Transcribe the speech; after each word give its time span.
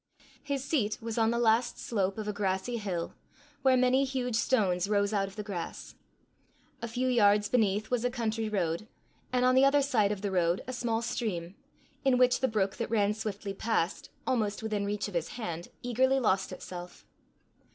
His 0.41 0.63
seat 0.63 0.97
was 0.99 1.19
on 1.19 1.29
the 1.29 1.37
last 1.37 1.77
slope 1.77 2.17
of 2.17 2.27
a 2.27 2.33
grassy 2.33 2.77
hill, 2.77 3.13
where 3.61 3.77
many 3.77 4.03
huge 4.03 4.35
stones 4.35 4.89
rose 4.89 5.13
out 5.13 5.27
of 5.27 5.35
the 5.35 5.43
grass. 5.43 5.93
A 6.81 6.87
few 6.87 7.07
yards 7.07 7.47
beneath 7.47 7.91
was 7.91 8.03
a 8.03 8.09
country 8.09 8.49
road, 8.49 8.87
and 9.31 9.45
on 9.45 9.53
the 9.53 9.63
other 9.63 9.83
side 9.83 10.11
of 10.11 10.23
the 10.23 10.31
road 10.31 10.63
a 10.65 10.73
small 10.73 11.03
stream, 11.03 11.53
in 12.03 12.17
which 12.17 12.39
the 12.39 12.47
brook 12.47 12.77
that 12.77 12.89
ran 12.89 13.13
swiftly 13.13 13.53
past, 13.53 14.09
almost 14.25 14.63
within 14.63 14.87
reach 14.87 15.07
of 15.07 15.13
his 15.13 15.27
hand, 15.37 15.67
eagerly 15.83 16.19
lost 16.19 16.51
itself. 16.51 17.05